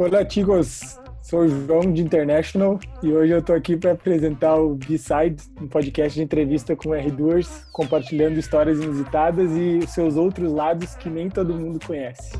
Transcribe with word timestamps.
Olá, 0.00 0.26
chicos. 0.26 0.98
Sou 1.20 1.40
o 1.40 1.48
João 1.66 1.92
de 1.92 2.00
International 2.00 2.80
e 3.02 3.12
hoje 3.12 3.34
eu 3.34 3.40
estou 3.40 3.54
aqui 3.54 3.76
para 3.76 3.92
apresentar 3.92 4.56
o 4.56 4.74
B-Side, 4.74 5.42
um 5.60 5.68
podcast 5.68 6.18
de 6.18 6.24
entrevista 6.24 6.74
com 6.74 6.88
R2, 6.88 7.70
compartilhando 7.70 8.38
histórias 8.38 8.82
inusitadas 8.82 9.50
e 9.50 9.86
seus 9.86 10.16
outros 10.16 10.54
lados 10.54 10.94
que 10.94 11.10
nem 11.10 11.28
todo 11.28 11.52
mundo 11.52 11.78
conhece. 11.86 12.32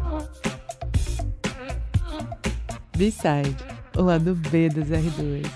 B-Side, 2.96 3.56
o 3.94 4.04
lado 4.04 4.34
B 4.34 4.70
dos 4.70 4.88
R2. 4.88 5.46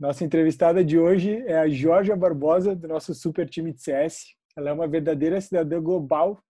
Nossa 0.00 0.24
entrevistada 0.24 0.84
de 0.84 0.98
hoje 0.98 1.44
é 1.46 1.56
a 1.56 1.68
Georgia 1.68 2.16
Barbosa, 2.16 2.74
do 2.74 2.88
nosso 2.88 3.14
super 3.14 3.48
time 3.48 3.72
de 3.72 3.80
CS. 3.80 4.34
Ela 4.56 4.70
é 4.70 4.72
uma 4.72 4.88
verdadeira 4.88 5.40
cidadã 5.40 5.80
global 5.80 6.42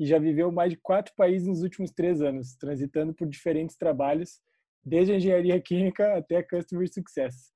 e 0.00 0.06
já 0.06 0.18
viveu 0.18 0.50
mais 0.50 0.70
de 0.70 0.78
quatro 0.78 1.12
países 1.14 1.46
nos 1.46 1.62
últimos 1.62 1.90
três 1.90 2.22
anos, 2.22 2.56
transitando 2.56 3.12
por 3.12 3.28
diferentes 3.28 3.76
trabalhos, 3.76 4.40
desde 4.82 5.12
a 5.12 5.16
engenharia 5.16 5.60
química 5.60 6.16
até 6.16 6.42
Customer 6.42 6.90
Success. 6.90 7.52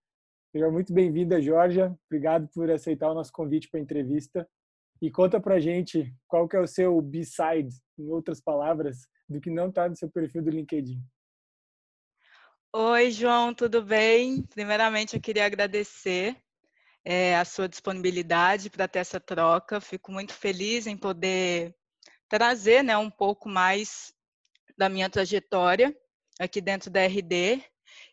Seja 0.53 0.71
muito 0.71 0.93
bem-vinda, 0.93 1.41
Georgia. 1.41 1.97
Obrigado 2.07 2.47
por 2.53 2.71
aceitar 2.71 3.11
o 3.11 3.15
nosso 3.15 3.33
convite 3.33 3.71
para 3.71 3.81
a 3.81 3.83
entrevista. 3.83 4.47
E 5.01 5.11
conta 5.11 5.41
para 5.41 5.59
gente 5.59 6.15
qual 6.29 6.47
que 6.47 6.55
é 6.55 6.61
o 6.61 6.67
seu 6.67 7.01
B-side, 7.01 7.75
em 7.99 8.11
outras 8.11 8.43
palavras, 8.43 9.09
do 9.27 9.41
que 9.41 9.49
não 9.49 9.71
está 9.71 9.89
no 9.89 9.97
seu 9.97 10.11
perfil 10.11 10.43
do 10.43 10.51
LinkedIn. 10.51 11.01
Oi, 12.75 13.11
João, 13.11 13.55
tudo 13.55 13.83
bem? 13.83 14.43
Primeiramente, 14.43 15.17
eu 15.17 15.21
queria 15.21 15.47
agradecer 15.47 16.37
é, 17.03 17.37
a 17.37 17.45
sua 17.47 17.71
disponibilidade 17.71 18.69
para 18.69 18.87
ter 18.87 18.99
essa 18.99 19.19
troca. 19.19 19.81
Fico 19.81 20.13
muito 20.13 20.35
feliz 20.35 20.87
em 20.87 20.97
poder 20.97 21.75
trazer 22.29 22.83
né, 22.83 22.97
um 22.97 23.11
pouco 23.11 23.49
mais 23.49 24.13
da 24.77 24.89
minha 24.89 25.09
trajetória 25.09 25.95
aqui 26.41 26.61
dentro 26.61 26.91
da 26.91 27.01
RD. 27.01 27.63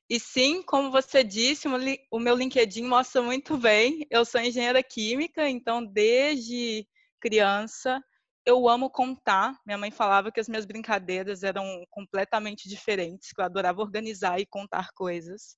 E 0.09 0.19
sim, 0.19 0.61
como 0.61 0.91
você 0.91 1.23
disse, 1.23 1.67
o 2.11 2.19
meu 2.19 2.35
LinkedIn 2.35 2.83
mostra 2.83 3.21
muito 3.21 3.57
bem. 3.57 4.05
Eu 4.09 4.25
sou 4.25 4.41
engenheira 4.41 4.83
química, 4.83 5.47
então 5.49 5.85
desde 5.85 6.85
criança 7.19 8.01
eu 8.45 8.67
amo 8.67 8.89
contar. 8.89 9.55
Minha 9.65 9.77
mãe 9.77 9.91
falava 9.91 10.31
que 10.31 10.39
as 10.39 10.49
minhas 10.49 10.65
brincadeiras 10.65 11.43
eram 11.43 11.63
completamente 11.89 12.67
diferentes, 12.67 13.31
que 13.31 13.39
eu 13.39 13.45
adorava 13.45 13.81
organizar 13.81 14.39
e 14.39 14.45
contar 14.45 14.89
coisas. 14.93 15.55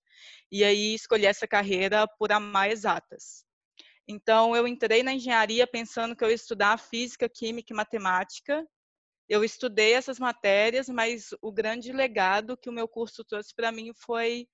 E 0.51 0.63
aí 0.63 0.93
escolhi 0.93 1.25
essa 1.25 1.47
carreira 1.47 2.05
por 2.19 2.31
amar 2.31 2.69
exatas. 2.69 3.45
Então, 4.07 4.55
eu 4.55 4.67
entrei 4.67 5.01
na 5.01 5.13
engenharia 5.13 5.65
pensando 5.65 6.15
que 6.15 6.23
eu 6.23 6.29
ia 6.29 6.35
estudar 6.35 6.77
física, 6.77 7.29
química 7.29 7.71
e 7.71 7.75
matemática. 7.75 8.67
Eu 9.29 9.43
estudei 9.43 9.93
essas 9.93 10.19
matérias, 10.19 10.89
mas 10.89 11.29
o 11.41 11.51
grande 11.51 11.91
legado 11.93 12.57
que 12.57 12.69
o 12.69 12.73
meu 12.73 12.87
curso 12.87 13.23
trouxe 13.23 13.53
para 13.55 13.71
mim 13.71 13.93
foi 13.95 14.47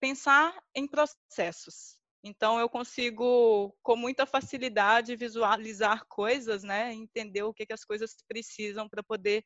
pensar 0.00 0.58
em 0.74 0.88
processos. 0.88 2.00
Então, 2.22 2.58
eu 2.58 2.68
consigo, 2.68 3.74
com 3.82 3.96
muita 3.96 4.26
facilidade, 4.26 5.16
visualizar 5.16 6.04
coisas, 6.06 6.62
né? 6.62 6.92
entender 6.92 7.42
o 7.44 7.54
que, 7.54 7.64
que 7.64 7.72
as 7.72 7.84
coisas 7.84 8.14
precisam 8.28 8.88
para 8.88 9.02
poder 9.02 9.44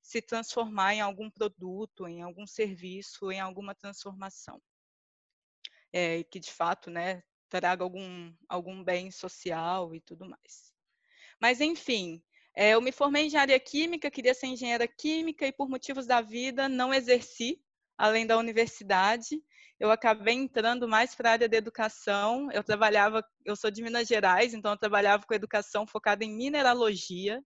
se 0.00 0.22
transformar 0.22 0.94
em 0.94 1.00
algum 1.00 1.30
produto, 1.30 2.06
em 2.06 2.22
algum 2.22 2.46
serviço, 2.46 3.30
em 3.32 3.40
alguma 3.40 3.74
transformação. 3.74 4.60
É, 5.92 6.24
que 6.24 6.40
de 6.40 6.52
fato 6.52 6.90
né, 6.90 7.22
traga 7.54 7.84
algum, 7.84 8.32
algum 8.48 8.82
bem 8.82 9.12
social 9.12 9.94
e 9.94 10.00
tudo 10.00 10.28
mais. 10.28 10.74
Mas, 11.40 11.60
enfim, 11.60 12.20
é, 12.56 12.70
eu 12.70 12.80
me 12.80 12.90
formei 12.90 13.22
em 13.22 13.26
engenharia 13.26 13.60
química, 13.60 14.10
queria 14.10 14.34
ser 14.34 14.48
engenheira 14.48 14.88
química 14.88 15.46
e, 15.46 15.52
por 15.52 15.68
motivos 15.68 16.04
da 16.04 16.20
vida, 16.20 16.68
não 16.68 16.92
exerci 16.92 17.60
além 17.96 18.26
da 18.26 18.36
universidade. 18.36 19.40
Eu 19.78 19.92
acabei 19.92 20.34
entrando 20.34 20.88
mais 20.88 21.14
para 21.14 21.28
a 21.28 21.32
área 21.32 21.48
da 21.48 21.56
educação. 21.56 22.50
Eu 22.50 22.64
trabalhava, 22.64 23.24
eu 23.44 23.54
sou 23.54 23.70
de 23.70 23.82
Minas 23.84 24.08
Gerais, 24.08 24.52
então 24.52 24.72
eu 24.72 24.78
trabalhava 24.78 25.24
com 25.24 25.32
educação 25.32 25.86
focada 25.86 26.24
em 26.24 26.36
mineralogia. 26.36 27.40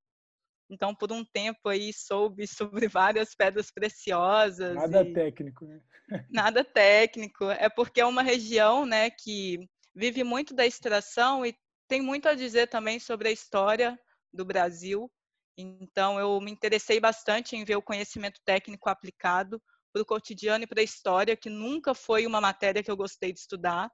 Então, 0.71 0.95
por 0.95 1.13
um 1.13 1.23
tempo 1.23 1.69
aí 1.69 1.93
soube 1.93 2.47
sobre 2.49 2.89
várias 2.89 3.35
pedras 3.35 3.71
preciosas. 3.71 4.75
Nada 4.75 5.03
e... 5.03 5.13
técnico, 5.13 5.67
né? 5.67 5.83
Nada 6.31 6.65
técnico. 6.65 7.45
É 7.51 7.69
porque 7.69 8.01
é 8.01 8.07
uma 8.07 8.23
região, 8.23 8.87
né, 8.87 9.11
que 9.11 9.69
vive 9.95 10.23
muito 10.25 10.55
da 10.55 10.67
extração 10.67 11.45
e 11.45 11.57
tem 11.89 12.01
muito 12.01 12.29
a 12.29 12.35
dizer 12.35 12.69
também 12.69 12.99
sobre 12.99 13.29
a 13.29 13.33
história 13.33 13.99
do 14.33 14.45
Brasil. 14.45 15.11
Então, 15.57 16.19
eu 16.19 16.41
me 16.41 16.51
interessei 16.53 17.01
bastante 17.01 17.57
em 17.57 17.65
ver 17.65 17.77
o 17.77 17.83
conhecimento 17.83 18.41
técnico 18.45 18.89
aplicado 18.89 19.61
para 19.93 20.03
o 20.03 20.07
cotidiano 20.07 20.65
e 20.65 20.67
para 20.67 20.81
a 20.81 20.85
história, 20.85 21.37
que 21.37 21.51
nunca 21.51 21.95
foi 21.95 22.27
uma 22.27 22.41
matéria 22.41 22.83
que 22.83 22.91
eu 22.91 22.97
gostei 22.97 23.33
de 23.33 23.41
estudar. 23.41 23.91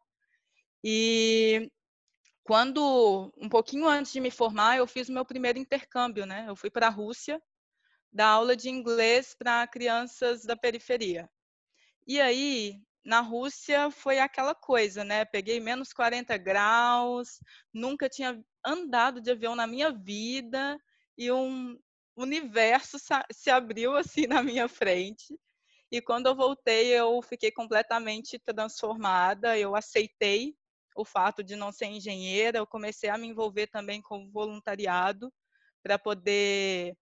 E 0.83 1.71
quando, 2.43 3.33
um 3.39 3.49
pouquinho 3.49 3.89
antes 3.89 4.13
de 4.13 4.21
me 4.21 4.31
formar, 4.31 4.77
eu 4.77 4.87
fiz 4.87 5.09
o 5.09 5.13
meu 5.13 5.25
primeiro 5.25 5.59
intercâmbio, 5.59 6.27
né? 6.27 6.45
Eu 6.47 6.55
fui 6.55 6.71
para 6.71 6.89
a 6.89 6.91
Rússia 6.91 7.41
dar 8.13 8.29
aula 8.29 8.55
de 8.55 8.69
inglês 8.69 9.35
para 9.35 9.67
crianças 9.67 10.45
da 10.45 10.57
periferia. 10.57 11.29
E 12.07 12.21
aí, 12.21 12.79
na 13.05 13.21
Rússia 13.21 13.91
foi 13.91 14.19
aquela 14.19 14.55
coisa, 14.55 15.05
né? 15.05 15.25
Peguei 15.25 15.61
menos 15.61 15.93
40 15.93 16.37
graus, 16.39 17.39
nunca 17.73 18.09
tinha 18.09 18.43
andado 18.65 19.21
de 19.21 19.31
avião 19.31 19.55
na 19.55 19.67
minha 19.67 19.93
vida 19.93 20.79
e 21.17 21.31
um 21.31 21.79
universo 22.17 22.97
se 23.33 23.51
abriu 23.51 23.95
assim 23.97 24.27
na 24.27 24.43
minha 24.43 24.69
frente. 24.69 25.39
E 25.91 26.01
quando 26.01 26.27
eu 26.27 26.35
voltei, 26.35 26.89
eu 26.89 27.21
fiquei 27.23 27.53
completamente 27.53 28.39
transformada. 28.39 29.57
Eu 29.59 29.77
aceitei 29.77 30.57
o 30.97 31.05
fato 31.05 31.43
de 31.43 31.57
não 31.57 31.73
ser 31.73 31.87
engenheira, 31.87 32.59
eu 32.59 32.67
comecei 32.67 33.11
a 33.11 33.19
me 33.19 33.27
envolver 33.27 33.67
também 33.67 34.01
com 34.01 34.31
voluntariado 34.31 35.33
para 35.83 35.99
poder 35.99 36.97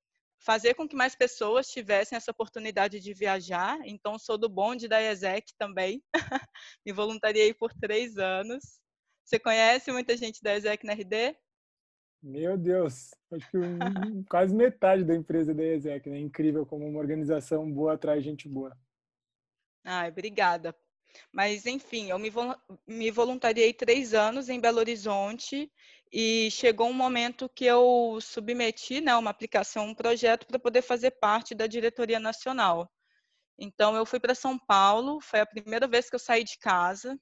fazer 0.45 0.75
com 0.75 0.89
que 0.89 0.97
mais 0.97 1.15
pessoas 1.15 1.69
tivessem 1.69 2.17
essa 2.17 2.31
oportunidade 2.31 3.01
de 3.01 3.15
viajar. 3.15 3.79
Então, 3.85 4.19
sou 4.19 4.37
do 4.37 4.49
bonde 4.49 4.89
da 4.89 5.01
ESEC 5.01 5.55
também. 5.57 6.03
Me 6.85 6.93
voluntariei 6.93 7.55
por 7.55 7.73
três 7.75 8.19
anos. 8.19 8.81
Você 9.25 9.39
conhece 9.39 9.93
muita 9.93 10.17
gente 10.17 10.43
da 10.43 10.55
ESEC 10.57 10.85
na 10.85 10.95
RD? 10.95 11.37
Meu 12.23 12.57
Deus, 12.57 13.11
acho 13.33 13.51
que 13.51 13.59
quase 14.29 14.55
metade 14.55 15.05
da 15.05 15.15
empresa 15.15 15.53
da 15.55 15.65
ESEC, 15.65 16.09
né? 16.09 16.19
Incrível 16.19 16.65
como 16.65 16.87
uma 16.87 16.99
organização 16.99 17.71
boa 17.71 17.95
atrai 17.95 18.21
gente 18.21 18.49
boa. 18.49 18.77
Ai, 19.85 20.09
obrigada. 20.11 20.77
Mas, 21.33 21.67
enfim, 21.67 22.11
eu 22.11 22.19
me, 22.19 22.31
me 22.87 23.11
voluntariei 23.11 23.73
três 23.73 24.15
anos 24.15 24.49
em 24.49 24.61
Belo 24.61 24.79
Horizonte 24.79 25.71
e 26.13 26.51
chegou 26.51 26.89
um 26.89 26.93
momento 26.93 27.49
que 27.49 27.65
eu 27.65 28.19
submeti 28.21 29.01
né, 29.01 29.15
uma 29.17 29.31
aplicação, 29.31 29.87
um 29.87 29.95
projeto 29.95 30.47
para 30.47 30.59
poder 30.59 30.83
fazer 30.83 31.13
parte 31.13 31.55
da 31.55 31.67
diretoria 31.67 32.21
nacional. 32.21 32.91
Então, 33.59 33.97
eu 33.97 34.05
fui 34.05 34.21
para 34.21 34.35
São 34.35 34.59
Paulo, 34.59 35.21
foi 35.21 35.41
a 35.41 35.47
primeira 35.47 35.87
vez 35.87 36.11
que 36.11 36.15
eu 36.17 36.19
saí 36.19 36.45
de 36.45 36.59
casa 36.59 37.19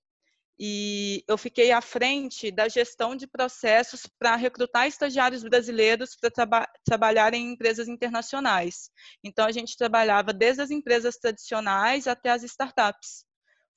e 0.59 1.25
eu 1.27 1.39
fiquei 1.39 1.73
à 1.73 1.81
frente 1.81 2.51
da 2.51 2.69
gestão 2.69 3.17
de 3.17 3.27
processos 3.27 4.07
para 4.19 4.37
recrutar 4.37 4.87
estagiários 4.87 5.43
brasileiros 5.43 6.15
para 6.17 6.31
traba 6.31 6.69
trabalhar 6.85 7.33
em 7.33 7.53
empresas 7.53 7.89
internacionais. 7.89 8.91
Então, 9.25 9.47
a 9.47 9.53
gente 9.53 9.77
trabalhava 9.77 10.33
desde 10.33 10.63
as 10.63 10.71
empresas 10.71 11.17
tradicionais 11.17 12.07
até 12.07 12.31
as 12.31 12.43
startups. 12.43 13.25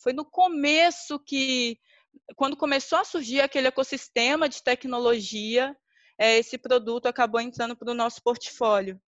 Foi 0.03 0.11
no 0.11 0.25
começo 0.25 1.17
que 1.17 1.79
quando 2.35 2.57
começou 2.57 2.99
a 2.99 3.05
surgir 3.05 3.39
aquele 3.39 3.67
ecossistema 3.67 4.49
de 4.49 4.61
tecnologia, 4.61 5.75
é, 6.19 6.37
esse 6.37 6.57
produto 6.57 7.07
acabou 7.07 7.39
entrando 7.39 7.75
para 7.75 7.89
o 7.89 7.95
nosso 7.95 8.21
portfólio. 8.21 9.01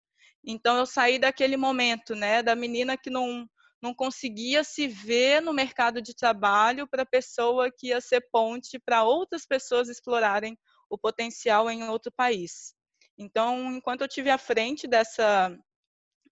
Então, 0.44 0.78
eu 0.78 0.85
saí 0.85 1.19
daquele 1.19 1.57
momento, 1.57 2.16
né, 2.16 2.41
da 2.41 2.55
menina 2.55 2.96
que 2.96 3.09
não, 3.09 3.46
não 3.81 3.93
conseguia 3.93 4.64
se 4.64 4.87
ver 4.87 5.41
no 5.41 5.53
mercado 5.53 6.02
de 6.02 6.16
trabalho 6.16 6.87
para 6.87 7.03
a 7.03 7.05
pessoa 7.05 7.69
que 7.69 7.87
ia 7.87 7.99
ser 7.99 8.22
ponte 8.31 8.79
para 8.79 9.03
outras 9.03 9.46
pessoas 9.46 9.90
explorarem 9.90 10.58
o 10.90 10.97
potencial 10.97 11.69
em 11.69 11.84
outro 11.90 12.11
país. 12.16 12.73
Então, 13.17 13.75
enquanto 13.75 14.02
eu 14.02 14.08
tive 14.08 14.29
à 14.29 14.37
frente 14.37 14.87
dessa 14.87 15.55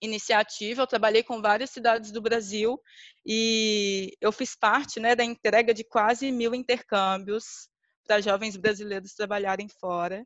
iniciativa, 0.02 0.82
eu 0.82 0.88
trabalhei 0.88 1.24
com 1.24 1.42
várias 1.42 1.70
cidades 1.70 2.12
do 2.12 2.22
Brasil 2.22 2.80
e 3.26 4.16
eu 4.22 4.32
fiz 4.32 4.56
parte 4.56 5.00
né, 5.00 5.16
da 5.16 5.24
entrega 5.24 5.74
de 5.74 5.84
quase 5.84 6.32
mil 6.32 6.56
intercâmbios 6.56 7.70
para 8.06 8.22
jovens 8.22 8.56
brasileiros 8.56 9.14
trabalharem 9.14 9.68
fora. 9.68 10.26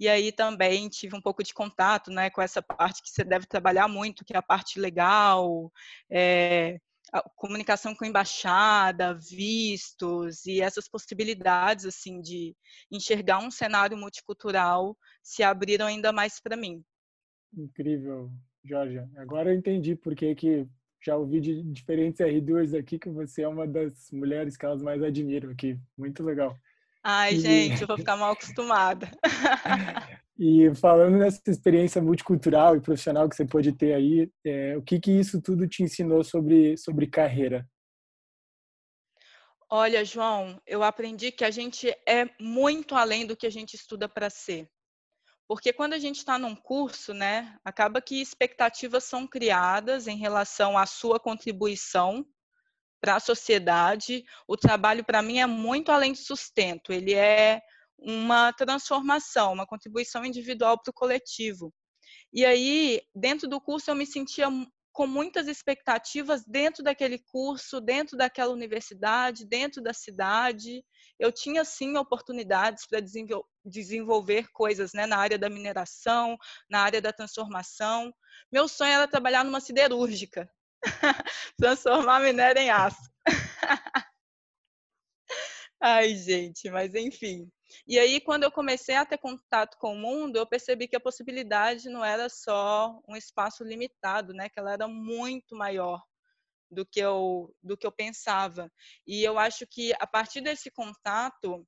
E 0.00 0.08
aí 0.08 0.32
também 0.32 0.88
tive 0.88 1.16
um 1.16 1.20
pouco 1.20 1.44
de 1.44 1.54
contato 1.54 2.10
né, 2.10 2.30
com 2.30 2.42
essa 2.42 2.60
parte 2.60 3.02
que 3.02 3.10
você 3.10 3.22
deve 3.22 3.46
trabalhar 3.46 3.86
muito, 3.86 4.24
que 4.24 4.34
é 4.34 4.38
a 4.38 4.42
parte 4.42 4.80
legal, 4.80 5.70
é, 6.10 6.78
comunicação 7.36 7.94
com 7.94 8.04
embaixada, 8.04 9.14
vistos 9.14 10.46
e 10.46 10.60
essas 10.60 10.88
possibilidades 10.88 11.84
assim 11.84 12.20
de 12.20 12.56
enxergar 12.90 13.38
um 13.38 13.50
cenário 13.50 13.96
multicultural 13.96 14.96
se 15.22 15.42
abriram 15.42 15.86
ainda 15.86 16.12
mais 16.12 16.40
para 16.40 16.56
mim. 16.56 16.82
Incrível, 17.54 18.32
Jorge. 18.64 19.02
Agora 19.16 19.50
eu 19.50 19.58
entendi 19.58 19.96
por 19.96 20.14
que 20.14 20.34
que 20.34 20.66
já 21.04 21.16
ouvi 21.16 21.40
de 21.40 21.62
diferentes 21.64 22.20
R2 22.20 22.78
aqui 22.78 22.98
que 22.98 23.10
você 23.10 23.42
é 23.42 23.48
uma 23.48 23.66
das 23.66 24.10
mulheres 24.12 24.56
que 24.56 24.64
elas 24.64 24.80
mais 24.80 25.02
admiram 25.02 25.50
aqui. 25.50 25.78
Muito 25.98 26.22
legal. 26.22 26.56
Ai, 27.02 27.34
e... 27.34 27.40
gente, 27.40 27.82
eu 27.82 27.88
vou 27.88 27.98
ficar 27.98 28.16
mal 28.16 28.32
acostumada. 28.32 29.10
e 30.38 30.72
falando 30.76 31.18
nessa 31.18 31.42
experiência 31.48 32.00
multicultural 32.00 32.76
e 32.76 32.80
profissional 32.80 33.28
que 33.28 33.34
você 33.34 33.44
pode 33.44 33.72
ter 33.72 33.94
aí, 33.94 34.30
é, 34.44 34.76
o 34.76 34.82
que 34.82 35.00
que 35.00 35.10
isso 35.10 35.42
tudo 35.42 35.66
te 35.66 35.82
ensinou 35.82 36.22
sobre, 36.22 36.76
sobre 36.76 37.08
carreira? 37.08 37.68
Olha, 39.68 40.04
João, 40.04 40.60
eu 40.66 40.82
aprendi 40.82 41.32
que 41.32 41.44
a 41.44 41.50
gente 41.50 41.88
é 42.06 42.28
muito 42.38 42.94
além 42.94 43.26
do 43.26 43.36
que 43.36 43.46
a 43.46 43.50
gente 43.50 43.74
estuda 43.74 44.08
para 44.08 44.28
ser. 44.28 44.68
Porque 45.52 45.70
quando 45.70 45.92
a 45.92 45.98
gente 45.98 46.16
está 46.16 46.38
num 46.38 46.56
curso, 46.56 47.12
né, 47.12 47.58
acaba 47.62 48.00
que 48.00 48.22
expectativas 48.22 49.04
são 49.04 49.26
criadas 49.26 50.08
em 50.08 50.16
relação 50.16 50.78
à 50.78 50.86
sua 50.86 51.20
contribuição 51.20 52.24
para 53.02 53.16
a 53.16 53.20
sociedade. 53.20 54.24
O 54.48 54.56
trabalho, 54.56 55.04
para 55.04 55.20
mim, 55.20 55.40
é 55.40 55.46
muito 55.46 55.92
além 55.92 56.14
de 56.14 56.20
sustento, 56.20 56.90
ele 56.90 57.12
é 57.12 57.60
uma 57.98 58.50
transformação, 58.54 59.52
uma 59.52 59.66
contribuição 59.66 60.24
individual 60.24 60.80
para 60.82 60.90
o 60.90 60.94
coletivo. 60.94 61.70
E 62.32 62.46
aí, 62.46 63.02
dentro 63.14 63.46
do 63.46 63.60
curso, 63.60 63.90
eu 63.90 63.94
me 63.94 64.06
sentia 64.06 64.48
com 64.92 65.06
muitas 65.06 65.48
expectativas 65.48 66.44
dentro 66.44 66.82
daquele 66.82 67.18
curso, 67.18 67.80
dentro 67.80 68.16
daquela 68.16 68.52
universidade, 68.52 69.46
dentro 69.46 69.82
da 69.82 69.94
cidade. 69.94 70.84
Eu 71.18 71.32
tinha 71.32 71.64
sim 71.64 71.96
oportunidades 71.96 72.86
para 72.86 73.00
desenvolver 73.64 74.48
coisas 74.52 74.92
né, 74.92 75.06
na 75.06 75.16
área 75.16 75.38
da 75.38 75.48
mineração, 75.48 76.36
na 76.68 76.80
área 76.80 77.00
da 77.00 77.12
transformação. 77.12 78.12
Meu 78.50 78.68
sonho 78.68 78.92
era 78.92 79.08
trabalhar 79.08 79.44
numa 79.44 79.60
siderúrgica, 79.60 80.50
transformar 81.56 82.20
minério 82.20 82.60
em 82.60 82.70
aço. 82.70 83.10
Ai, 85.80 86.14
gente, 86.14 86.70
mas 86.70 86.94
enfim. 86.94 87.50
E 87.86 87.98
aí, 87.98 88.20
quando 88.20 88.44
eu 88.44 88.50
comecei 88.50 88.94
a 88.94 89.04
ter 89.04 89.18
contato 89.18 89.76
com 89.78 89.94
o 89.94 89.98
mundo, 89.98 90.36
eu 90.36 90.46
percebi 90.46 90.88
que 90.88 90.96
a 90.96 91.00
possibilidade 91.00 91.88
não 91.88 92.04
era 92.04 92.28
só 92.28 93.00
um 93.08 93.16
espaço 93.16 93.64
limitado, 93.64 94.32
né? 94.32 94.48
Que 94.48 94.58
ela 94.58 94.72
era 94.72 94.88
muito 94.88 95.56
maior 95.56 96.02
do 96.70 96.86
que 96.86 97.00
eu 97.00 97.54
do 97.62 97.76
que 97.76 97.86
eu 97.86 97.92
pensava. 97.92 98.70
E 99.06 99.22
eu 99.22 99.38
acho 99.38 99.66
que 99.66 99.92
a 100.00 100.06
partir 100.06 100.40
desse 100.40 100.70
contato, 100.70 101.66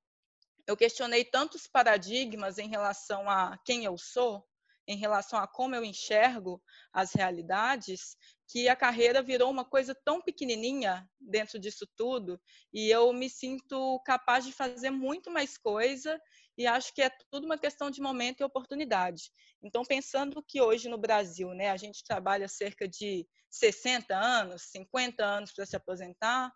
eu 0.66 0.76
questionei 0.76 1.24
tantos 1.24 1.66
paradigmas 1.66 2.58
em 2.58 2.68
relação 2.68 3.28
a 3.28 3.58
quem 3.64 3.84
eu 3.84 3.98
sou, 3.98 4.46
em 4.86 4.96
relação 4.96 5.38
a 5.38 5.46
como 5.46 5.74
eu 5.74 5.84
enxergo 5.84 6.62
as 6.92 7.12
realidades, 7.12 8.16
que 8.46 8.68
a 8.68 8.76
carreira 8.76 9.22
virou 9.22 9.50
uma 9.50 9.64
coisa 9.64 9.94
tão 10.04 10.20
pequenininha 10.20 11.08
dentro 11.18 11.58
disso 11.58 11.86
tudo 11.96 12.40
e 12.72 12.90
eu 12.90 13.12
me 13.12 13.28
sinto 13.28 14.00
capaz 14.04 14.44
de 14.44 14.52
fazer 14.52 14.90
muito 14.90 15.30
mais 15.30 15.56
coisa 15.56 16.20
e 16.56 16.66
acho 16.66 16.94
que 16.94 17.02
é 17.02 17.10
tudo 17.30 17.44
uma 17.46 17.58
questão 17.58 17.90
de 17.90 18.00
momento 18.00 18.40
e 18.40 18.44
oportunidade. 18.44 19.32
Então, 19.62 19.84
pensando 19.84 20.42
que 20.42 20.60
hoje 20.60 20.88
no 20.88 20.98
Brasil, 20.98 21.48
né, 21.54 21.70
a 21.70 21.76
gente 21.76 22.04
trabalha 22.04 22.46
cerca 22.46 22.86
de 22.86 23.26
60 23.50 24.14
anos, 24.14 24.62
50 24.70 25.24
anos 25.24 25.52
para 25.52 25.66
se 25.66 25.74
aposentar, 25.74 26.52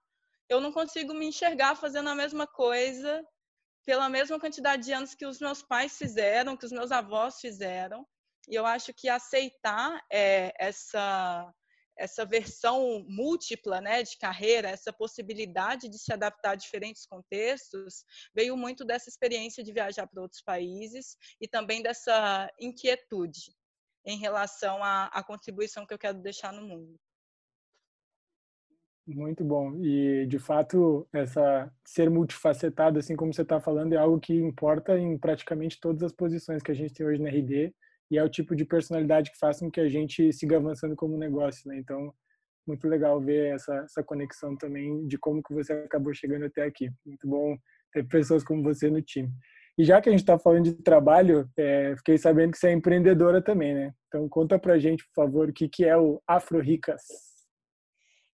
eu 0.49 0.61
não 0.61 0.73
consigo 0.73 1.15
me 1.15 1.27
enxergar 1.27 1.75
fazendo 1.75 2.09
a 2.09 2.15
mesma 2.15 2.47
coisa 2.47 3.25
pela 3.85 4.09
mesma 4.09 4.39
quantidade 4.39 4.85
de 4.85 4.93
anos 4.93 5.15
que 5.15 5.25
os 5.25 5.41
meus 5.41 5.63
pais 5.63 5.97
fizeram, 5.97 6.57
que 6.57 6.67
os 6.67 6.73
meus 6.73 6.93
avós 6.93 7.41
fizeram. 7.41 8.07
E 8.49 8.55
eu 8.55 8.65
acho 8.65 8.93
que 8.95 9.09
aceitar 9.09 10.01
é, 10.11 10.53
essa 10.59 11.53
essa 11.99 12.25
versão 12.25 13.05
múltipla 13.09 13.81
né, 13.81 14.03
de 14.05 14.17
carreira, 14.19 14.71
essa 14.71 14.93
possibilidade 14.93 15.89
de 15.89 15.99
se 15.99 16.13
adaptar 16.13 16.53
a 16.53 16.55
diferentes 16.55 17.05
contextos, 17.05 18.05
veio 18.33 18.57
muito 18.57 18.85
dessa 18.85 19.09
experiência 19.09 19.65
de 19.65 19.73
viajar 19.73 20.07
para 20.07 20.23
outros 20.23 20.41
países 20.41 21.17
e 21.41 21.49
também 21.49 21.83
dessa 21.83 22.49
inquietude 22.61 23.53
em 24.07 24.17
relação 24.17 24.83
à, 24.83 25.07
à 25.07 25.25
contribuição 25.25 25.85
que 25.85 25.93
eu 25.93 25.99
quero 25.99 26.23
deixar 26.23 26.53
no 26.53 26.63
mundo. 26.63 26.95
Muito 29.05 29.43
bom. 29.43 29.75
E, 29.83 30.27
de 30.27 30.39
fato, 30.39 31.09
essa 31.13 31.73
ser 31.85 32.11
multifacetado, 32.11 32.99
assim 32.99 33.17
como 33.17 33.33
você 33.33 33.41
está 33.41 33.59
falando, 33.59 33.95
é 33.95 33.97
algo 33.97 34.21
que 34.21 34.35
importa 34.35 34.99
em 34.99 35.19
praticamente 35.19 35.81
todas 35.81 36.03
as 36.03 36.13
posições 36.13 36.63
que 36.63 36.71
a 36.71 36.75
gente 36.75 36.93
tem 36.93 37.07
hoje 37.07 37.21
na 37.21 37.31
RD 37.31 37.75
e 38.11 38.19
é 38.19 38.25
o 38.25 38.29
tipo 38.29 38.57
de 38.57 38.65
personalidade 38.65 39.31
que 39.31 39.39
faz 39.39 39.61
com 39.61 39.71
que 39.71 39.81
a 39.81 39.89
gente 39.89 40.33
siga 40.33 40.57
avançando 40.57 40.97
como 40.97 41.19
negócio, 41.19 41.69
né? 41.69 41.79
Então, 41.79 42.13
muito 42.67 42.87
legal 42.87 43.21
ver 43.21 43.55
essa, 43.55 43.75
essa 43.79 44.03
conexão 44.03 44.57
também 44.57 45.07
de 45.07 45.19
como 45.19 45.43
que 45.43 45.55
você 45.55 45.73
acabou 45.73 46.13
chegando 46.15 46.45
até 46.45 46.65
aqui. 46.65 46.91
Muito 47.05 47.27
bom 47.27 47.57
ter 47.93 48.07
pessoas 48.07 48.45
como 48.45 48.63
você 48.63 48.91
no 48.91 49.01
time. 49.03 49.31
E 49.79 49.85
já 49.85 50.01
que 50.01 50.09
a 50.09 50.13
gente 50.13 50.21
está 50.21 50.39
falando 50.39 50.65
de 50.65 50.75
trabalho, 50.75 51.49
é, 51.57 51.95
fiquei 51.97 52.19
sabendo 52.19 52.51
que 52.51 52.59
você 52.59 52.69
é 52.69 52.73
empreendedora 52.73 53.41
também, 53.41 53.75
né? 53.75 53.93
Então, 54.09 54.29
conta 54.29 54.59
pra 54.59 54.79
gente, 54.79 55.05
por 55.07 55.25
favor, 55.25 55.49
o 55.49 55.53
que, 55.53 55.69
que 55.69 55.85
é 55.85 55.97
o 55.97 56.21
Afro 56.27 56.61
Ricas. 56.61 57.28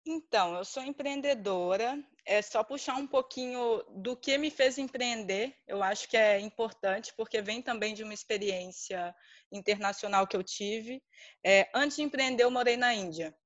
Então, 0.04 0.56
eu 0.56 0.64
sou 0.64 0.82
empreendedora. 0.82 2.02
É 2.24 2.42
só 2.42 2.62
puxar 2.64 2.96
um 2.96 3.06
pouquinho 3.06 3.82
do 3.96 4.16
que 4.16 4.36
me 4.36 4.50
fez 4.50 4.78
empreender. 4.78 5.56
Eu 5.66 5.82
acho 5.82 6.08
que 6.08 6.16
é 6.16 6.40
importante, 6.40 7.12
porque 7.16 7.40
vem 7.40 7.62
também 7.62 7.94
de 7.94 8.02
uma 8.02 8.14
experiência 8.14 9.14
internacional 9.50 10.26
que 10.26 10.36
eu 10.36 10.42
tive. 10.42 11.02
É, 11.44 11.68
antes 11.74 11.96
de 11.96 12.02
empreender, 12.02 12.44
eu 12.44 12.50
morei 12.50 12.76
na 12.76 12.94
Índia. 12.94 13.36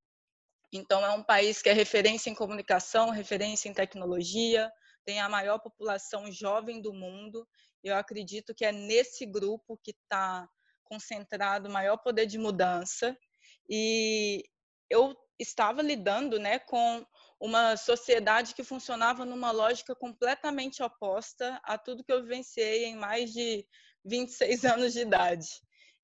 Então, 0.73 1.05
é 1.05 1.11
um 1.11 1.23
país 1.23 1.61
que 1.63 1.69
é 1.69 1.73
referência 1.73 2.31
em 2.31 2.35
comunicação, 2.35 3.11
referência 3.11 3.69
em 3.69 3.75
tecnologia, 3.75 4.71
tem 5.05 5.21
a 5.21 5.29
maior 5.29 5.59
população 5.59 6.31
jovem 6.33 6.81
do 6.81 6.93
mundo. 6.93 7.47
Eu 7.83 7.95
acredito 7.95 8.55
que 8.55 8.65
é 8.65 8.73
nesse 8.73 9.25
grupo 9.25 9.79
que 9.83 9.93
está 9.93 10.49
concentrado 10.85 11.69
o 11.69 11.73
maior 11.73 11.99
poder 11.99 12.27
de 12.27 12.39
mudança. 12.39 13.17
E 13.69 14.45
eu 14.91 15.17
estava 15.39 15.83
lidando 15.83 16.39
né, 16.39 16.59
com 16.59 17.05
uma 17.41 17.77
sociedade 17.77 18.55
que 18.55 18.65
funcionava 18.65 19.25
numa 19.25 19.51
lógica 19.51 19.95
completamente 19.95 20.83
oposta 20.83 21.61
a 21.63 21.77
tudo 21.77 22.05
que 22.05 22.13
eu 22.13 22.23
vivenciei 22.23 22.87
em 22.87 22.97
mais 22.97 23.33
de 23.33 23.67
26 24.05 24.65
anos 24.65 24.93
de 24.93 25.01
idade. 25.01 25.49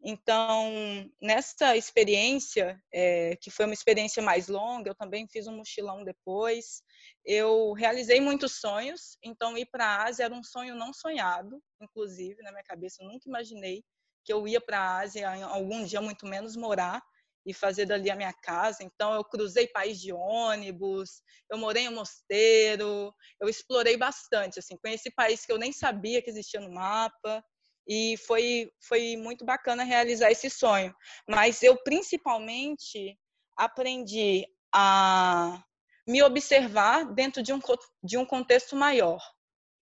Então, 0.05 1.09
nessa 1.21 1.77
experiência, 1.77 2.83
é, 2.93 3.37
que 3.37 3.51
foi 3.51 3.67
uma 3.67 3.75
experiência 3.75 4.21
mais 4.21 4.49
longa, 4.49 4.91
eu 4.91 4.95
também 4.97 5.29
fiz 5.29 5.47
um 5.47 5.57
mochilão 5.57 6.03
depois. 6.03 6.83
Eu 7.25 7.73
realizei 7.73 8.21
muitos 8.21 8.59
sonhos, 8.59 9.17
então 9.23 9.57
ir 9.57 9.67
para 9.67 9.87
a 9.87 10.05
Ásia 10.05 10.25
era 10.25 10.35
um 10.35 10.43
sonho 10.43 10.75
não 10.75 10.93
sonhado, 10.93 11.63
inclusive, 11.81 12.43
na 12.43 12.51
minha 12.51 12.65
cabeça, 12.65 13.01
eu 13.01 13.09
nunca 13.09 13.29
imaginei 13.29 13.85
que 14.25 14.33
eu 14.33 14.47
ia 14.47 14.61
para 14.61 14.81
a 14.81 14.99
Ásia 14.99 15.47
algum 15.47 15.85
dia, 15.85 16.01
muito 16.01 16.27
menos 16.27 16.57
morar 16.57 17.01
e 17.45 17.53
fazer 17.53 17.87
dali 17.87 18.11
a 18.11 18.17
minha 18.17 18.33
casa. 18.33 18.83
Então, 18.83 19.15
eu 19.15 19.25
cruzei 19.25 19.67
país 19.67 20.01
de 20.01 20.13
ônibus, 20.13 21.23
eu 21.51 21.59
morei 21.59 21.85
em 21.85 21.89
um 21.89 21.95
mosteiro, 21.95 23.13
eu 23.41 23.49
explorei 23.49 23.97
bastante, 23.97 24.59
assim, 24.59 24.77
conheci 24.77 25.11
países 25.11 25.45
que 25.45 25.53
eu 25.53 25.59
nem 25.59 25.73
sabia 25.73 26.23
que 26.23 26.31
existia 26.31 26.61
no 26.61 26.73
mapa 26.73 27.45
e 27.87 28.17
foi, 28.27 28.71
foi 28.87 29.17
muito 29.17 29.45
bacana 29.45 29.83
realizar 29.85 30.31
esse 30.31 30.49
sonho. 30.49 30.95
Mas 31.29 31.63
eu, 31.63 31.77
principalmente, 31.83 33.19
aprendi 33.57 34.47
a 34.73 35.63
me 36.07 36.23
observar 36.23 37.05
dentro 37.13 37.43
de 37.43 37.53
um, 37.53 37.61
de 38.03 38.17
um 38.17 38.25
contexto 38.25 38.77
maior. 38.77 39.21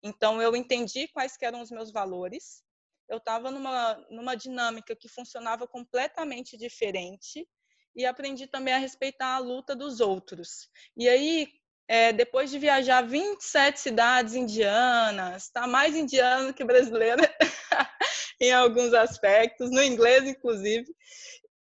Então, 0.03 0.41
eu 0.41 0.55
entendi 0.55 1.09
quais 1.09 1.37
eram 1.41 1.61
os 1.61 1.71
meus 1.71 1.91
valores, 1.93 2.63
eu 3.09 3.19
estava 3.19 3.51
numa, 3.51 3.95
numa 4.11 4.35
dinâmica 4.35 4.95
que 4.95 5.09
funcionava 5.09 5.67
completamente 5.67 6.57
diferente 6.57 7.49
e 7.97 8.05
aprendi 8.05 8.47
também 8.47 8.75
a 8.75 8.79
respeitar 8.79 9.35
a 9.35 9.39
luta 9.39 9.75
dos 9.75 10.01
outros. 10.01 10.69
E 10.97 11.09
aí, 11.09 11.49
é, 11.89 12.13
depois 12.13 12.51
de 12.51 12.59
viajar 12.59 13.03
27 13.03 13.81
cidades 13.81 14.35
indianas, 14.35 15.49
tá 15.51 15.67
mais 15.67 15.97
indiano 15.97 16.53
que 16.53 16.65
brasileira 16.65 17.23
em 18.41 18.53
alguns 18.53 18.93
aspectos, 18.93 19.71
no 19.71 19.83
inglês 19.83 20.25
inclusive, 20.25 20.87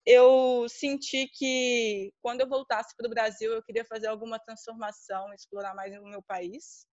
eu 0.05 0.67
senti 0.69 1.27
que 1.27 2.13
quando 2.21 2.41
eu 2.41 2.47
voltasse 2.47 2.95
para 2.95 3.07
o 3.07 3.09
Brasil 3.09 3.51
eu 3.51 3.63
queria 3.63 3.83
fazer 3.83 4.07
alguma 4.07 4.39
transformação, 4.39 5.33
explorar 5.33 5.75
mais 5.75 5.95
o 5.97 6.03
meu 6.03 6.23
país 6.23 6.87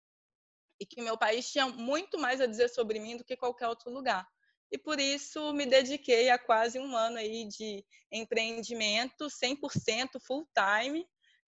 e 0.83 0.87
que 0.87 1.01
meu 1.01 1.17
país 1.17 1.49
tinha 1.49 1.69
muito 1.69 2.19
mais 2.19 2.41
a 2.41 2.47
dizer 2.47 2.69
sobre 2.69 2.99
mim 2.99 3.17
do 3.17 3.23
que 3.23 3.37
qualquer 3.37 3.69
outro 3.69 3.89
lugar. 3.89 4.27
E 4.69 4.77
por 4.77 4.99
isso 4.99 5.53
me 5.53 5.65
dediquei 5.65 6.29
a 6.29 6.37
quase 6.37 6.81
um 6.81 6.97
ano 6.97 7.19
aí 7.19 7.47
de 7.47 7.85
empreendimento 8.11 9.27
100% 9.27 10.19
full 10.21 10.45
time, 10.53 11.07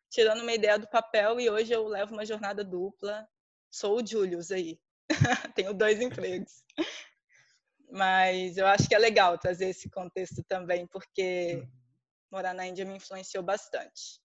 tirando 0.08 0.42
uma 0.42 0.52
ideia 0.52 0.78
do 0.78 0.88
papel 0.88 1.40
e 1.40 1.50
hoje 1.50 1.72
eu 1.72 1.88
levo 1.88 2.12
uma 2.12 2.24
jornada 2.24 2.62
dupla. 2.62 3.26
Sou 3.72 4.00
o 4.00 4.06
Julius 4.06 4.52
aí. 4.52 4.78
Tenho 5.56 5.74
dois 5.74 6.00
empregos. 6.00 6.62
Mas 7.90 8.56
eu 8.56 8.68
acho 8.68 8.88
que 8.88 8.94
é 8.94 8.98
legal 8.98 9.36
trazer 9.36 9.70
esse 9.70 9.90
contexto 9.90 10.44
também, 10.44 10.86
porque 10.86 11.66
morar 12.30 12.54
na 12.54 12.68
Índia 12.68 12.84
me 12.84 12.96
influenciou 12.96 13.42
bastante. 13.42 14.20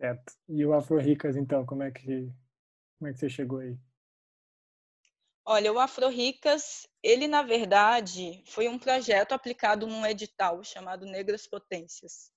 Certo. 0.00 0.32
E 0.48 0.66
o 0.66 0.74
Afro 0.74 0.98
Ricas, 0.98 1.36
então, 1.36 1.64
como 1.64 1.84
é 1.84 1.92
que 1.92 2.34
como 2.98 3.08
é 3.08 3.12
que 3.12 3.18
você 3.18 3.28
chegou 3.28 3.58
aí? 3.58 3.76
Olha, 5.46 5.72
o 5.72 5.78
Afro 5.78 6.08
Ricas, 6.08 6.88
ele 7.02 7.28
na 7.28 7.42
verdade 7.42 8.42
foi 8.46 8.66
um 8.66 8.78
projeto 8.78 9.32
aplicado 9.32 9.86
num 9.86 10.06
edital 10.06 10.64
chamado 10.64 11.04
Negras 11.04 11.46
Potências. 11.46 12.32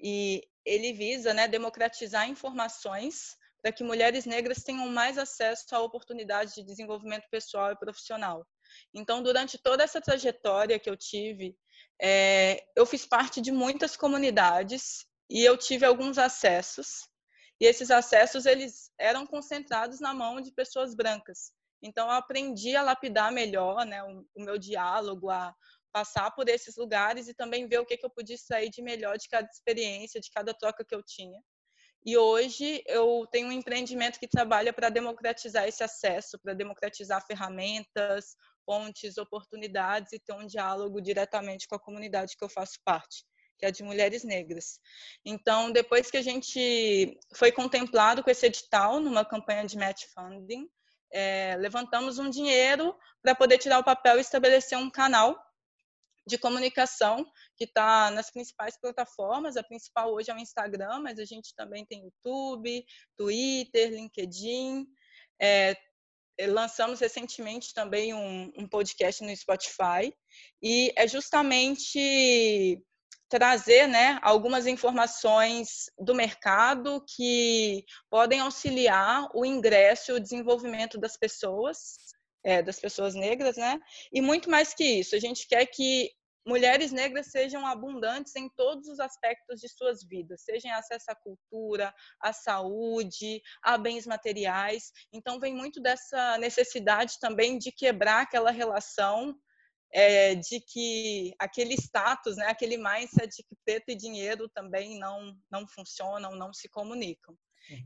E 0.00 0.46
ele 0.64 0.92
visa, 0.92 1.34
né, 1.34 1.48
democratizar 1.48 2.28
informações 2.28 3.36
para 3.60 3.72
que 3.72 3.82
mulheres 3.82 4.26
negras 4.26 4.62
tenham 4.62 4.86
mais 4.88 5.16
acesso 5.16 5.74
a 5.74 5.80
oportunidades 5.80 6.54
de 6.54 6.62
desenvolvimento 6.62 7.28
pessoal 7.30 7.72
e 7.72 7.76
profissional. 7.76 8.46
Então, 8.92 9.22
durante 9.22 9.58
toda 9.58 9.82
essa 9.82 10.00
trajetória 10.00 10.78
que 10.78 10.88
eu 10.88 10.96
tive, 10.96 11.56
é, 12.00 12.62
eu 12.76 12.84
fiz 12.84 13.06
parte 13.06 13.40
de 13.40 13.50
muitas 13.50 13.96
comunidades 13.96 15.06
e 15.30 15.42
eu 15.42 15.56
tive 15.56 15.86
alguns 15.86 16.18
acessos. 16.18 17.08
E 17.60 17.66
esses 17.66 17.90
acessos 17.90 18.46
eles 18.46 18.90
eram 18.98 19.26
concentrados 19.26 20.00
na 20.00 20.12
mão 20.12 20.40
de 20.40 20.52
pessoas 20.52 20.94
brancas. 20.94 21.52
Então, 21.82 22.06
eu 22.06 22.12
aprendi 22.12 22.74
a 22.74 22.82
lapidar 22.82 23.30
melhor 23.30 23.84
né, 23.84 24.02
o, 24.02 24.26
o 24.34 24.42
meu 24.42 24.58
diálogo, 24.58 25.30
a 25.30 25.54
passar 25.92 26.30
por 26.32 26.48
esses 26.48 26.76
lugares 26.76 27.28
e 27.28 27.34
também 27.34 27.68
ver 27.68 27.78
o 27.78 27.86
que, 27.86 27.96
que 27.96 28.04
eu 28.04 28.10
podia 28.10 28.36
sair 28.36 28.70
de 28.70 28.82
melhor 28.82 29.16
de 29.16 29.28
cada 29.28 29.46
experiência, 29.48 30.20
de 30.20 30.30
cada 30.30 30.52
troca 30.52 30.84
que 30.84 30.94
eu 30.94 31.02
tinha. 31.02 31.40
E 32.04 32.18
hoje 32.18 32.82
eu 32.86 33.26
tenho 33.30 33.48
um 33.48 33.52
empreendimento 33.52 34.18
que 34.18 34.28
trabalha 34.28 34.72
para 34.72 34.90
democratizar 34.90 35.66
esse 35.66 35.82
acesso, 35.82 36.38
para 36.38 36.52
democratizar 36.52 37.24
ferramentas, 37.26 38.36
pontes, 38.66 39.16
oportunidades 39.16 40.12
e 40.12 40.18
ter 40.18 40.34
um 40.34 40.46
diálogo 40.46 41.00
diretamente 41.00 41.66
com 41.66 41.76
a 41.76 41.80
comunidade 41.80 42.36
que 42.36 42.44
eu 42.44 42.48
faço 42.48 42.78
parte, 42.84 43.24
que 43.64 43.68
é 43.68 43.70
de 43.70 43.82
mulheres 43.82 44.22
negras. 44.24 44.78
Então, 45.24 45.72
depois 45.72 46.10
que 46.10 46.18
a 46.18 46.22
gente 46.22 47.18
foi 47.34 47.50
contemplado 47.50 48.22
com 48.22 48.30
esse 48.30 48.44
edital 48.44 49.00
numa 49.00 49.24
campanha 49.24 49.64
de 49.64 49.78
match 49.78 50.04
funding, 50.14 50.68
é, 51.10 51.56
levantamos 51.58 52.18
um 52.18 52.28
dinheiro 52.28 52.94
para 53.22 53.34
poder 53.34 53.56
tirar 53.56 53.78
o 53.78 53.84
papel 53.84 54.18
e 54.18 54.20
estabelecer 54.20 54.76
um 54.76 54.90
canal 54.90 55.34
de 56.26 56.36
comunicação 56.36 57.24
que 57.56 57.64
está 57.64 58.10
nas 58.10 58.30
principais 58.30 58.78
plataformas. 58.78 59.56
A 59.56 59.62
principal 59.62 60.12
hoje 60.12 60.30
é 60.30 60.34
o 60.34 60.38
Instagram, 60.38 61.00
mas 61.00 61.18
a 61.18 61.24
gente 61.24 61.54
também 61.54 61.86
tem 61.86 62.04
YouTube, 62.04 62.84
Twitter, 63.16 63.90
LinkedIn. 63.90 64.86
É, 65.40 65.74
lançamos 66.48 67.00
recentemente 67.00 67.72
também 67.72 68.12
um, 68.12 68.52
um, 68.58 68.68
podcast 68.68 69.22
no 69.22 69.34
Spotify 69.36 70.12
e 70.62 70.92
é 70.96 71.06
justamente 71.06 72.82
trazer 73.28 73.86
né, 73.86 74.18
algumas 74.22 74.66
informações 74.66 75.90
do 75.98 76.14
mercado 76.14 77.04
que 77.16 77.84
podem 78.10 78.40
auxiliar 78.40 79.28
o 79.34 79.44
ingresso 79.44 80.12
e 80.12 80.14
o 80.14 80.20
desenvolvimento 80.20 80.98
das 80.98 81.16
pessoas 81.16 81.96
é, 82.44 82.62
das 82.62 82.78
pessoas 82.78 83.14
negras, 83.14 83.56
né? 83.56 83.80
E 84.12 84.20
muito 84.20 84.50
mais 84.50 84.74
que 84.74 84.84
isso, 84.84 85.16
a 85.16 85.18
gente 85.18 85.48
quer 85.48 85.64
que 85.64 86.10
mulheres 86.46 86.92
negras 86.92 87.28
sejam 87.28 87.66
abundantes 87.66 88.36
em 88.36 88.48
todos 88.50 88.86
os 88.86 89.00
aspectos 89.00 89.60
de 89.60 89.68
suas 89.68 90.04
vidas, 90.04 90.42
seja 90.42 90.68
em 90.68 90.72
acesso 90.72 91.06
à 91.08 91.14
cultura, 91.14 91.92
à 92.20 92.32
saúde, 92.32 93.40
a 93.62 93.78
bens 93.78 94.06
materiais. 94.06 94.92
Então, 95.12 95.40
vem 95.40 95.54
muito 95.54 95.80
dessa 95.80 96.36
necessidade 96.38 97.18
também 97.18 97.56
de 97.56 97.72
quebrar 97.72 98.22
aquela 98.22 98.50
relação 98.50 99.34
é, 99.94 100.34
de 100.34 100.60
que 100.60 101.32
aquele 101.38 101.74
status, 101.74 102.36
né, 102.36 102.46
aquele 102.46 102.76
mindset 102.76 103.28
de 103.28 103.44
que 103.44 103.56
preto 103.64 103.90
e 103.90 103.94
dinheiro 103.94 104.48
também 104.48 104.98
não, 104.98 105.36
não 105.48 105.68
funcionam, 105.68 106.34
não 106.34 106.52
se 106.52 106.68
comunicam. 106.68 107.36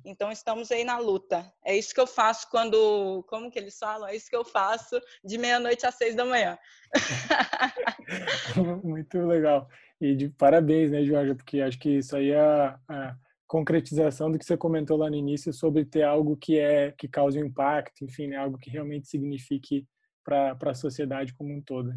Então 0.04 0.32
estamos 0.32 0.72
aí 0.72 0.82
na 0.82 0.98
luta. 0.98 1.52
É 1.64 1.76
isso 1.76 1.94
que 1.94 2.00
eu 2.00 2.06
faço 2.06 2.48
quando, 2.50 3.22
como 3.28 3.50
que 3.50 3.58
eles 3.58 3.78
falam? 3.78 4.08
É 4.08 4.16
isso 4.16 4.28
que 4.28 4.34
eu 4.34 4.44
faço 4.44 5.00
de 5.22 5.38
meia-noite 5.38 5.86
às 5.86 5.94
seis 5.94 6.16
da 6.16 6.24
manhã. 6.24 6.58
Muito 8.82 9.18
legal. 9.18 9.68
E 10.00 10.16
de 10.16 10.30
parabéns, 10.30 10.90
né, 10.90 11.04
Jorge? 11.04 11.34
Porque 11.34 11.60
acho 11.60 11.78
que 11.78 11.98
isso 11.98 12.16
aí 12.16 12.30
é 12.30 12.40
a, 12.40 12.80
a, 12.88 13.16
concretização 13.46 14.32
do 14.32 14.38
que 14.38 14.44
você 14.44 14.56
comentou 14.56 14.96
lá 14.96 15.08
no 15.08 15.16
início 15.16 15.52
sobre 15.52 15.84
ter 15.84 16.02
algo 16.02 16.36
que 16.36 16.58
é 16.58 16.92
que 16.92 17.06
cause 17.06 17.40
um 17.40 17.46
impacto, 17.46 18.04
enfim, 18.04 18.28
né, 18.28 18.36
algo 18.36 18.58
que 18.58 18.70
realmente 18.70 19.08
signifique 19.08 19.86
para 20.28 20.70
a 20.70 20.74
sociedade 20.74 21.32
como 21.32 21.54
um 21.54 21.62
todo. 21.62 21.94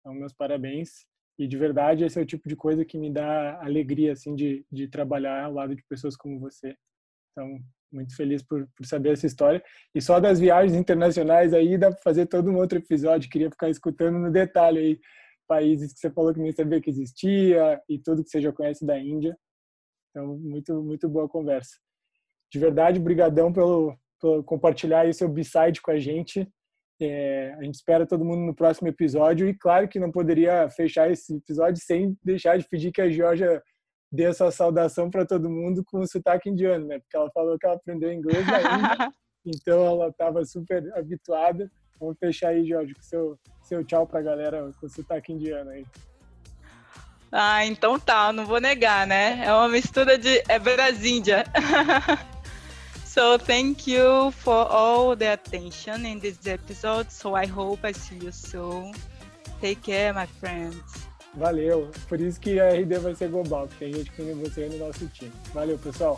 Então, 0.00 0.14
meus 0.14 0.32
parabéns. 0.32 1.06
E 1.38 1.46
de 1.46 1.56
verdade, 1.56 2.04
esse 2.04 2.18
é 2.18 2.22
o 2.22 2.26
tipo 2.26 2.48
de 2.48 2.56
coisa 2.56 2.84
que 2.84 2.98
me 2.98 3.12
dá 3.12 3.62
alegria 3.62 4.12
assim 4.12 4.34
de, 4.34 4.64
de 4.72 4.88
trabalhar 4.88 5.44
ao 5.44 5.52
lado 5.52 5.76
de 5.76 5.84
pessoas 5.88 6.16
como 6.16 6.40
você. 6.40 6.74
Então, 7.32 7.58
muito 7.92 8.16
feliz 8.16 8.42
por, 8.42 8.66
por 8.74 8.86
saber 8.86 9.12
essa 9.12 9.26
história. 9.26 9.62
E 9.94 10.00
só 10.00 10.18
das 10.18 10.40
viagens 10.40 10.76
internacionais 10.76 11.52
aí 11.52 11.76
dá 11.76 11.90
para 11.90 12.00
fazer 12.00 12.26
todo 12.26 12.50
um 12.50 12.56
outro 12.56 12.78
episódio. 12.78 13.30
Queria 13.30 13.50
ficar 13.50 13.68
escutando 13.68 14.18
no 14.18 14.32
detalhe 14.32 14.78
aí 14.78 15.00
países 15.46 15.92
que 15.92 16.00
você 16.00 16.10
falou 16.10 16.32
que 16.32 16.40
nem 16.40 16.52
sabia 16.52 16.80
que 16.80 16.90
existia 16.90 17.80
e 17.88 17.98
tudo 17.98 18.24
que 18.24 18.30
você 18.30 18.40
já 18.40 18.52
conhece 18.52 18.84
da 18.84 18.98
Índia. 18.98 19.36
Então, 20.10 20.38
muito, 20.38 20.82
muito 20.82 21.08
boa 21.08 21.28
conversa. 21.28 21.76
De 22.50 22.58
verdade, 22.58 22.98
brigadão 22.98 23.52
pelo, 23.52 23.96
pelo 24.20 24.42
compartilhar 24.42 25.00
aí 25.00 25.14
seu 25.14 25.28
B-side 25.28 25.80
com 25.80 25.90
a 25.90 25.98
gente. 25.98 26.48
É, 27.00 27.54
a 27.58 27.62
gente 27.62 27.76
espera 27.76 28.06
todo 28.06 28.24
mundo 28.24 28.40
no 28.40 28.54
próximo 28.54 28.88
episódio 28.88 29.48
e 29.48 29.54
claro 29.54 29.88
que 29.88 30.00
não 30.00 30.10
poderia 30.10 30.68
fechar 30.70 31.10
esse 31.10 31.36
episódio 31.36 31.80
sem 31.82 32.16
deixar 32.24 32.58
de 32.58 32.68
pedir 32.68 32.90
que 32.90 33.00
a 33.00 33.08
Georgia 33.08 33.62
dê 34.10 34.24
essa 34.24 34.50
saudação 34.50 35.08
para 35.08 35.24
todo 35.24 35.50
mundo 35.50 35.84
com 35.84 36.00
o 36.00 36.06
sotaque 36.06 36.48
indiano, 36.50 36.86
né? 36.86 36.98
Porque 36.98 37.16
ela 37.16 37.30
falou 37.30 37.58
que 37.58 37.66
ela 37.66 37.76
aprendeu 37.76 38.12
inglês 38.12 38.44
na 38.46 38.58
Índia, 38.60 39.12
então 39.46 39.86
ela 39.86 40.08
estava 40.08 40.44
super 40.44 40.82
habituada. 40.96 41.70
Vamos 42.00 42.18
fechar 42.18 42.48
aí, 42.48 42.66
Jorge, 42.66 42.94
com 42.94 43.02
seu, 43.02 43.38
seu 43.62 43.84
tchau 43.84 44.06
para 44.06 44.20
a 44.20 44.22
galera 44.22 44.70
com 44.80 44.86
o 44.86 44.90
sotaque 44.90 45.32
indiano 45.32 45.70
aí. 45.70 45.84
Ah, 47.30 47.64
então 47.66 47.98
tá, 47.98 48.32
não 48.32 48.46
vou 48.46 48.60
negar, 48.60 49.06
né? 49.06 49.44
É 49.44 49.52
uma 49.52 49.68
mistura 49.68 50.16
de. 50.16 50.42
É 50.48 50.58
Brasíndia. 50.58 51.44
so, 53.18 53.36
thank 53.36 53.88
you 53.88 54.30
for 54.30 54.64
all 54.70 55.16
the 55.16 55.32
attention 55.32 56.06
in 56.06 56.20
this 56.20 56.46
episode. 56.46 57.10
So, 57.10 57.34
I 57.34 57.46
hope 57.46 57.80
I 57.82 57.90
see 57.90 58.14
you 58.14 58.30
soon. 58.30 58.94
Take 59.60 59.82
care, 59.82 60.14
my 60.14 60.26
friends. 60.26 61.08
Valeu. 61.34 61.90
Por 62.08 62.20
isso 62.20 62.38
que 62.38 62.60
a 62.60 62.68
RD 62.68 62.98
vai 63.00 63.16
ser 63.16 63.28
global, 63.28 63.66
porque 63.66 63.86
tem 63.86 63.92
gente 63.92 64.12
que 64.12 64.22
você 64.22 64.68
no 64.68 64.78
nosso 64.78 65.08
time. 65.08 65.32
Valeu, 65.52 65.76
pessoal. 65.78 66.16